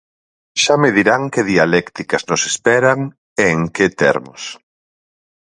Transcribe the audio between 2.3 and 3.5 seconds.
esperan e